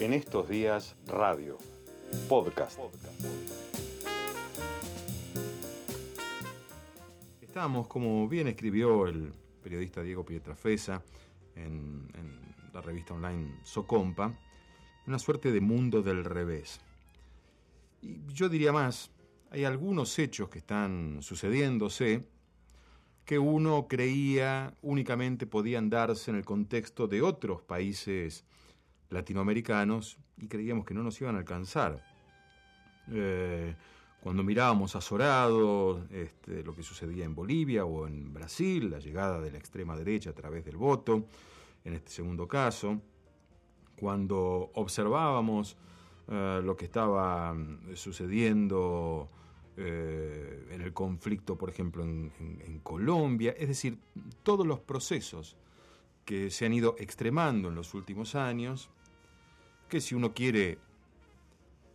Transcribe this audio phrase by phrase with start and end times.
[0.00, 1.58] En estos días, radio,
[2.26, 2.78] podcast.
[7.42, 11.02] Estamos, como bien escribió el periodista Diego Pietrafesa
[11.54, 14.34] en, en la revista online Socompa,
[15.06, 16.80] una suerte de mundo del revés.
[18.00, 19.10] Y yo diría más,
[19.50, 22.24] hay algunos hechos que están sucediéndose
[23.26, 28.46] que uno creía únicamente podían darse en el contexto de otros países
[29.10, 32.02] latinoamericanos y creíamos que no nos iban a alcanzar.
[33.08, 33.74] Eh,
[34.20, 39.50] cuando mirábamos azorado este, lo que sucedía en Bolivia o en Brasil, la llegada de
[39.50, 41.24] la extrema derecha a través del voto,
[41.84, 43.00] en este segundo caso,
[43.96, 45.76] cuando observábamos
[46.28, 49.28] eh, lo que estaba mm, sucediendo
[49.76, 53.98] eh, en el conflicto, por ejemplo, en, Colombia, es decir,
[54.42, 55.56] todos los procesos
[56.24, 58.90] que se han ido extremando en los últimos años,
[59.90, 60.78] que si uno quiere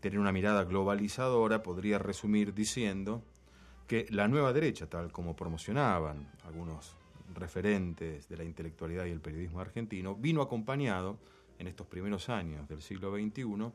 [0.00, 3.22] tener una mirada globalizadora, podría resumir diciendo
[3.86, 6.96] que la nueva derecha, tal como promocionaban algunos
[7.34, 11.18] referentes de la intelectualidad y el periodismo argentino, vino acompañado
[11.58, 13.70] en estos primeros años del siglo XXI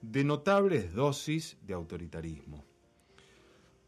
[0.00, 2.64] de notables dosis de autoritarismo,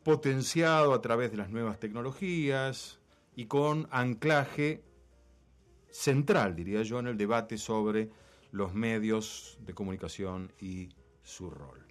[0.05, 3.01] potenciado a través de las nuevas tecnologías
[3.35, 4.85] y con anclaje
[5.91, 8.11] central, diría yo, en el debate sobre
[8.55, 10.89] los medios de comunicación y
[11.25, 11.85] su rol.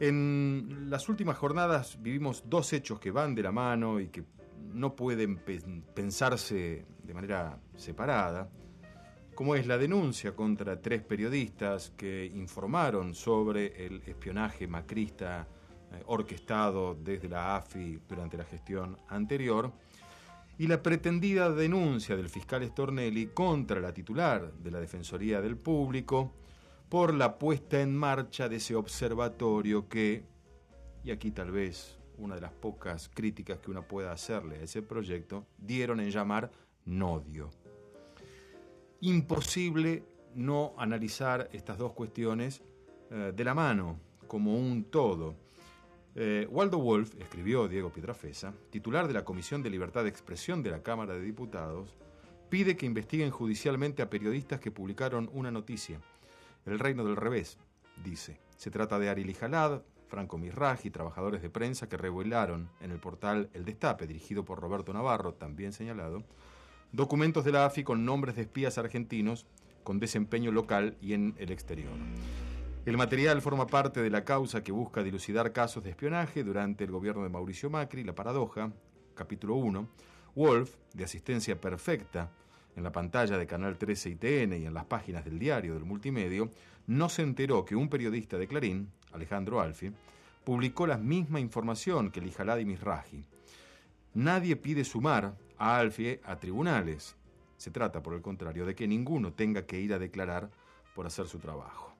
[0.00, 4.24] En las últimas jornadas vivimos dos hechos que van de la mano y que
[4.74, 5.36] no pueden
[5.94, 8.50] pensarse de manera separada,
[9.36, 15.46] como es la denuncia contra tres periodistas que informaron sobre el espionaje macrista
[15.92, 19.72] eh, orquestado desde la AFI durante la gestión anterior,
[20.62, 26.30] y la pretendida denuncia del fiscal Stornelli contra la titular de la Defensoría del Público
[26.88, 30.22] por la puesta en marcha de ese observatorio que,
[31.02, 34.82] y aquí tal vez una de las pocas críticas que uno pueda hacerle a ese
[34.82, 36.52] proyecto, dieron en llamar
[36.84, 37.50] Nodio.
[39.00, 40.04] Imposible
[40.36, 42.62] no analizar estas dos cuestiones
[43.10, 43.98] eh, de la mano,
[44.28, 45.34] como un todo.
[46.14, 50.70] Eh, Waldo Wolf, escribió Diego Pietrafesa, titular de la Comisión de Libertad de Expresión de
[50.70, 51.96] la Cámara de Diputados,
[52.50, 56.00] pide que investiguen judicialmente a periodistas que publicaron una noticia.
[56.66, 57.58] El reino del revés,
[58.04, 58.38] dice.
[58.56, 63.48] Se trata de Ari Jalad, Franco Mirraji, trabajadores de prensa que revelaron en el portal
[63.54, 66.22] El Destape, dirigido por Roberto Navarro, también señalado,
[66.92, 69.46] documentos de la AFI con nombres de espías argentinos
[69.82, 71.94] con desempeño local y en el exterior.
[72.84, 76.90] El material forma parte de la causa que busca dilucidar casos de espionaje durante el
[76.90, 78.72] gobierno de Mauricio Macri, La Paradoja,
[79.14, 79.88] capítulo 1.
[80.34, 82.32] Wolf, de asistencia perfecta
[82.74, 85.84] en la pantalla de Canal 13 y TN y en las páginas del diario del
[85.84, 86.50] multimedio,
[86.88, 89.92] no se enteró que un periodista de Clarín, Alejandro Alfi,
[90.42, 93.24] publicó la misma información que Lijalad y Misraji.
[94.14, 97.14] Nadie pide sumar a Alfie a tribunales.
[97.58, 100.50] Se trata, por el contrario, de que ninguno tenga que ir a declarar
[100.96, 101.91] por hacer su trabajo.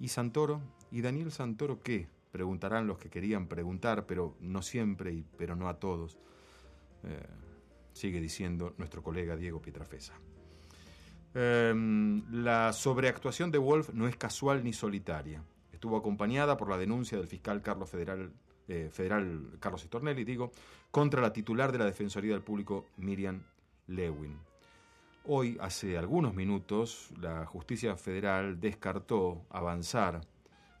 [0.00, 0.62] ¿Y Santoro?
[0.90, 2.08] ¿Y Daniel Santoro qué?
[2.32, 6.18] Preguntarán los que querían preguntar, pero no siempre y pero no a todos.
[7.04, 7.26] Eh,
[7.92, 10.14] sigue diciendo nuestro colega Diego Pietrafesa.
[11.34, 15.44] Em, la sobreactuación de Wolf no es casual ni solitaria.
[15.70, 18.32] Estuvo acompañada por la denuncia del fiscal Carlos Federal,
[18.68, 20.50] eh, Federal Carlos Estornelli, digo,
[20.90, 23.42] contra la titular de la Defensoría del Público, Miriam
[23.86, 24.49] Lewin.
[25.26, 30.22] Hoy, hace algunos minutos, la justicia federal descartó avanzar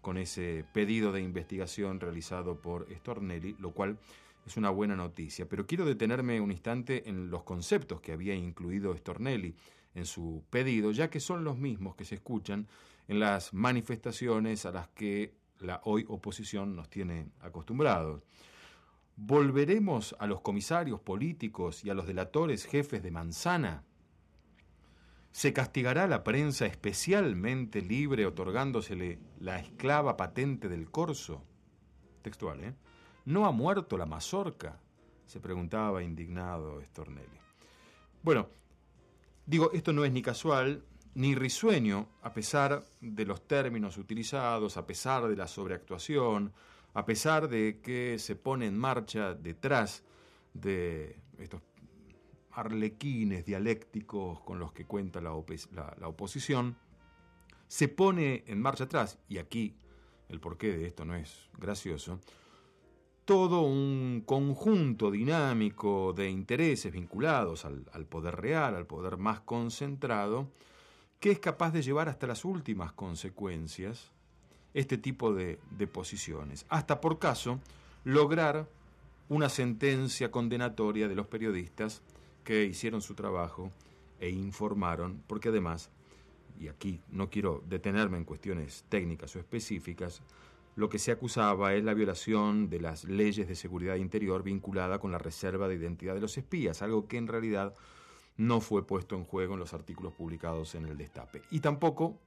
[0.00, 3.98] con ese pedido de investigación realizado por Stornelli, lo cual
[4.46, 5.46] es una buena noticia.
[5.46, 9.54] Pero quiero detenerme un instante en los conceptos que había incluido Stornelli
[9.94, 12.66] en su pedido, ya que son los mismos que se escuchan
[13.08, 18.22] en las manifestaciones a las que la hoy oposición nos tiene acostumbrados.
[19.16, 23.84] ¿Volveremos a los comisarios políticos y a los delatores jefes de manzana?
[25.32, 31.44] ¿Se castigará a la prensa especialmente libre otorgándosele la esclava patente del corso?
[32.22, 32.74] Textual, ¿eh?
[33.24, 34.80] ¿No ha muerto la mazorca?
[35.30, 37.38] se preguntaba indignado Stornelli.
[38.20, 38.48] Bueno,
[39.46, 40.82] digo, esto no es ni casual
[41.14, 46.52] ni risueño, a pesar de los términos utilizados, a pesar de la sobreactuación,
[46.94, 50.02] a pesar de que se pone en marcha detrás
[50.52, 51.62] de estos
[52.60, 56.76] arlequines dialécticos con los que cuenta la, oposición,
[57.66, 59.74] se pone en marcha atrás, y aquí
[60.28, 62.20] el porqué de esto no es gracioso,
[63.24, 70.48] todo un conjunto dinámico de intereses vinculados al, poder real, al poder más concentrado,
[71.18, 74.12] que es capaz de llevar hasta las últimas consecuencias
[74.74, 77.60] este tipo de, de posiciones, hasta por caso
[78.04, 78.68] lograr
[79.28, 82.02] una sentencia condenatoria de los periodistas
[82.44, 83.72] que hicieron su trabajo
[84.18, 85.90] e informaron, porque además,
[86.58, 90.22] y aquí no quiero detenerme en cuestiones técnicas o específicas,
[90.76, 95.12] lo que se acusaba es la violación de las leyes de seguridad interior vinculada con
[95.12, 97.74] la reserva de identidad de los espías, algo que en realidad
[98.36, 101.42] no fue puesto en juego en los artículos publicados en el Destape.
[101.50, 102.18] Y tampoco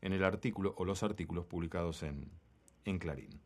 [0.00, 2.30] en el artículo o los artículos publicados en,
[2.84, 3.40] en Clarín.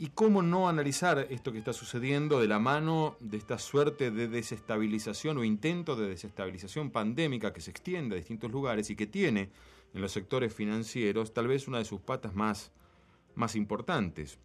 [0.00, 4.28] ¿Y cómo no analizar esto que está sucediendo de la mano de esta suerte de
[4.28, 9.50] desestabilización o intento de desestabilización pandémica que se extiende a distintos lugares y que tiene
[9.92, 12.70] en los sectores financieros tal vez una de sus patas más,
[13.34, 14.38] más importantes?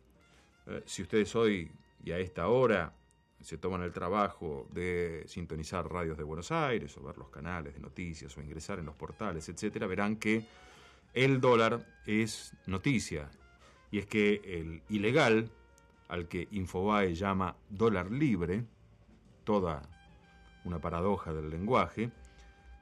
[0.65, 1.69] Eh, si ustedes hoy
[2.03, 2.95] y a esta hora
[3.39, 7.79] se toman el trabajo de sintonizar radios de Buenos Aires o ver los canales de
[7.79, 10.47] noticias o ingresar en los portales, etcétera, verán que
[11.13, 13.29] el dólar es noticia,
[13.93, 15.51] y es que el ilegal,
[16.07, 18.65] al que Infobae llama dólar libre,
[19.43, 19.83] toda
[20.65, 22.09] una paradoja del lenguaje,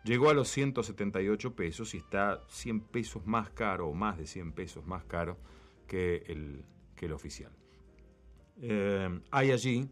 [0.06, 4.54] llegó a los 178 pesos y está 100 pesos más caro o más de 100
[4.54, 5.38] pesos más caro
[5.86, 6.64] que el,
[6.96, 7.52] que el oficial.
[8.62, 9.90] Eh, hay allí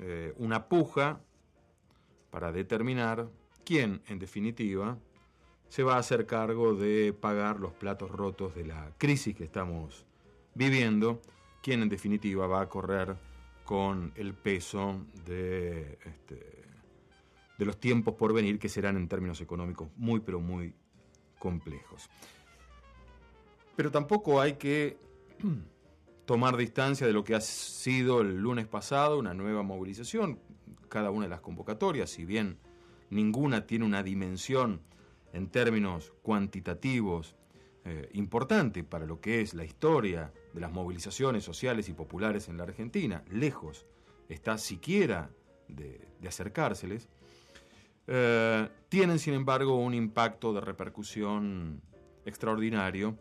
[0.00, 1.20] eh, una puja
[2.32, 3.30] para determinar
[3.64, 4.98] quién, en definitiva,
[5.74, 10.06] se va a hacer cargo de pagar los platos rotos de la crisis que estamos
[10.54, 11.20] viviendo,
[11.64, 13.16] quien en definitiva va a correr
[13.64, 16.62] con el peso de, este,
[17.58, 20.72] de los tiempos por venir que serán en términos económicos muy pero muy
[21.40, 22.08] complejos.
[23.74, 24.96] Pero tampoco hay que
[26.24, 30.38] tomar distancia de lo que ha sido el lunes pasado una nueva movilización,
[30.88, 32.58] cada una de las convocatorias, si bien
[33.10, 34.93] ninguna tiene una dimensión
[35.34, 37.36] en términos cuantitativos
[37.84, 42.56] eh, importante para lo que es la historia de las movilizaciones sociales y populares en
[42.56, 43.84] la Argentina, lejos
[44.28, 45.28] está siquiera
[45.68, 47.10] de, acercárseles,
[48.06, 51.82] eh, tienen sin embargo un impacto de repercusión
[52.24, 53.18] extraordinario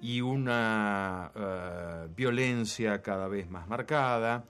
[0.00, 4.46] y una eh, violencia cada vez más marcada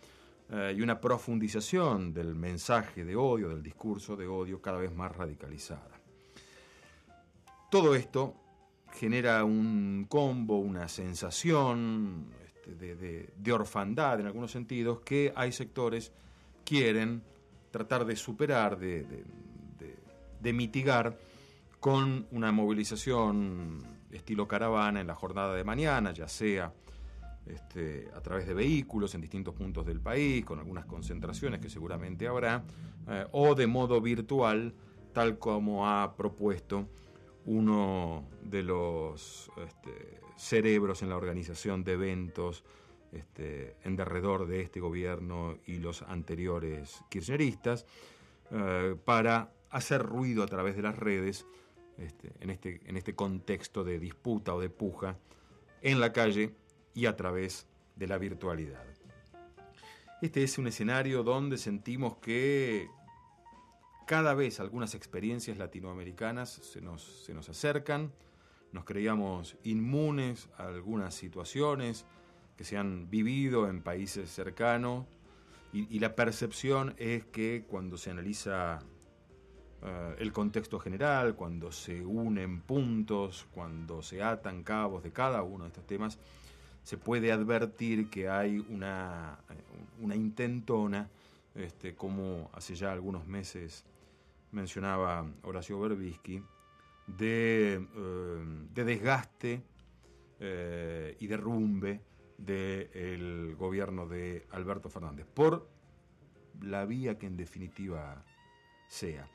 [0.48, 5.95] y una profundización del mensaje de odio, del discurso de odio cada vez más radicalizada.
[7.76, 8.34] Todo esto
[8.94, 16.10] genera un combo, una sensación este, de, orfandad en algunos sentidos que hay sectores
[16.64, 17.22] quieren
[17.70, 19.04] tratar de superar, de,
[20.54, 21.18] mitigar
[21.78, 26.72] con una movilización estilo caravana en la jornada de mañana, ya sea
[27.44, 32.26] este, a través de vehículos en distintos puntos del país, con algunas concentraciones que seguramente
[32.26, 32.64] habrá,
[33.06, 34.72] eh, o de modo virtual,
[35.12, 36.88] tal como ha propuesto
[37.46, 42.64] uno de los este, cerebros en la organización de eventos
[43.12, 47.86] este, en derredor de este gobierno y los anteriores kirchneristas,
[48.50, 51.46] eh, para hacer ruido a través de las redes
[51.98, 55.16] este, en, este, en este contexto de disputa o de puja
[55.82, 56.54] en la calle
[56.94, 58.84] y a través de la virtualidad.
[60.20, 62.88] Este es un escenario donde sentimos que
[64.06, 68.12] cada vez algunas experiencias latinoamericanas se nos, se nos acercan,
[68.72, 72.06] nos creíamos inmunes a algunas situaciones
[72.56, 75.06] que se han vivido en países cercanos.
[75.72, 78.78] Y, la percepción es que cuando se analiza
[79.82, 85.64] eh, el contexto general, cuando se unen puntos, cuando se atan cabos de cada uno
[85.64, 86.18] de estos temas,
[86.82, 89.38] se puede advertir que hay una,
[90.00, 91.10] una intentona,
[91.54, 93.84] este, como hace ya algunos meses
[94.52, 96.42] mencionaba Horacio Berbisky,
[97.06, 99.62] de, eh, de desgaste
[100.40, 102.02] eh, y derrumbe
[102.36, 105.68] del gobierno de Alberto Fernández, por
[106.60, 108.24] la vía que en definitiva
[108.88, 109.28] sea.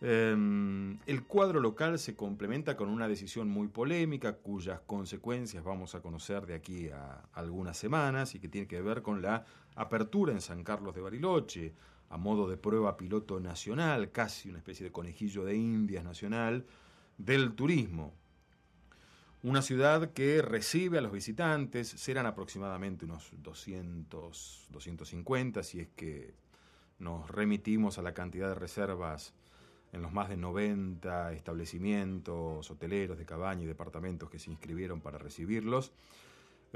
[0.00, 6.02] Em, el cuadro local se complementa con una decisión muy polémica cuyas consecuencias vamos a
[6.02, 10.42] conocer de aquí a algunas semanas y que tiene que ver con la apertura en
[10.42, 11.74] San Carlos de Bariloche
[12.08, 16.66] a modo de prueba piloto nacional, casi una especie de conejillo de indias nacional,
[17.18, 18.14] del turismo.
[19.42, 26.34] Una ciudad que recibe a los visitantes, serán aproximadamente unos 200, 250, si es que
[26.98, 29.34] nos remitimos a la cantidad de reservas
[29.92, 35.18] en los más de 90 establecimientos hoteleros de cabaña y departamentos que se inscribieron para
[35.18, 35.92] recibirlos.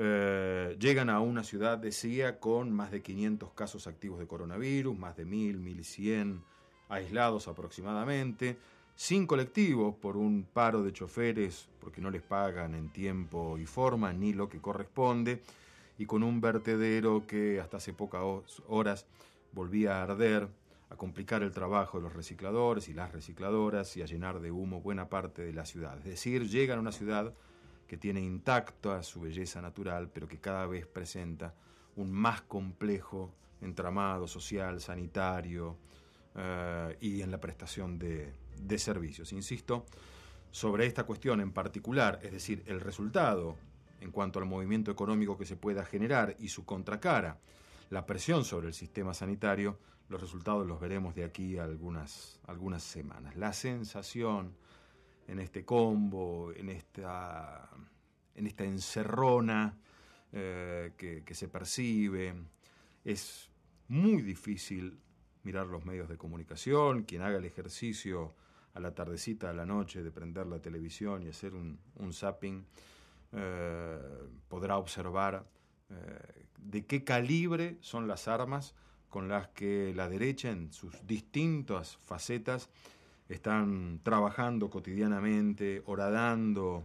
[0.03, 5.15] Eh, llegan a una ciudad, decía, con más de 500 casos activos de coronavirus, más
[5.15, 6.41] de 1.000, 1.100
[6.89, 8.57] aislados aproximadamente,
[8.95, 14.11] sin colectivos por un paro de choferes porque no les pagan en tiempo y forma
[14.15, 15.43] ni lo que corresponde,
[15.99, 18.23] y con un vertedero que hasta hace pocas
[18.69, 19.05] horas
[19.53, 20.49] volvía a arder,
[20.89, 24.81] a complicar el trabajo de los recicladores y las recicladoras y a llenar de humo
[24.81, 25.99] buena parte de la ciudad.
[25.99, 27.35] Es decir, llegan a una ciudad
[27.91, 31.53] que tiene intacta su belleza natural, pero que cada vez presenta
[31.97, 35.77] un más complejo entramado social, sanitario
[36.37, 38.33] eh, y en la prestación de,
[38.79, 39.33] servicios.
[39.33, 39.87] Insisto,
[40.53, 43.57] sobre esta cuestión en particular, es decir, el resultado
[44.01, 47.41] en cuanto al movimiento económico que se pueda generar y su contracara,
[47.89, 52.85] la presión sobre el sistema sanitario, los resultados los veremos de aquí a algunas, algunas
[52.85, 53.35] semanas.
[53.35, 54.55] La sensación
[55.31, 57.71] en este combo, en esta,
[58.35, 59.79] en esta encerrona
[60.33, 62.35] eh, que, se percibe,
[63.05, 63.49] es
[63.87, 64.99] muy difícil
[65.45, 68.35] mirar los medios de comunicación, quien haga el ejercicio
[68.75, 72.67] a la tardecita, a la noche, de prender la televisión y hacer un, un zapping,
[73.33, 73.99] eh,
[74.49, 75.47] podrá observar
[75.91, 78.75] eh, de qué calibre son las armas
[79.09, 82.69] con las que la derecha en sus distintas facetas
[83.35, 86.85] están trabajando cotidianamente, horadando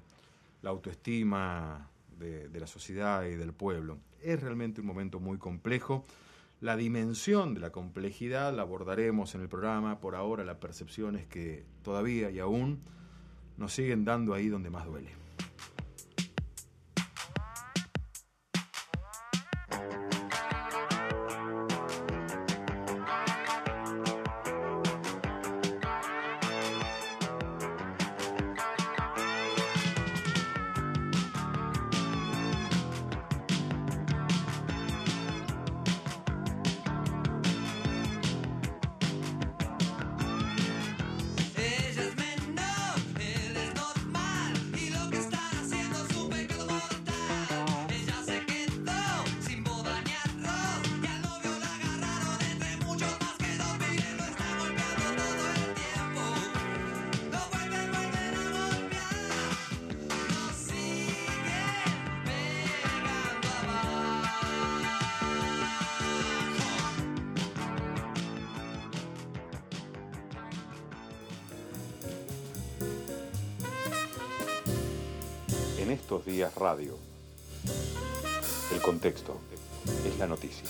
[0.62, 3.98] la autoestima de, de, la sociedad y del pueblo.
[4.22, 6.06] Es realmente un momento muy complejo.
[6.62, 10.00] La dimensión de la complejidad la abordaremos en el programa.
[10.00, 12.80] Por ahora la percepción es que todavía y aún
[13.58, 15.25] nos siguen dando ahí donde más duele.
[75.96, 76.98] Estos días radio,
[78.74, 79.40] el contexto
[80.06, 80.70] es la noticia.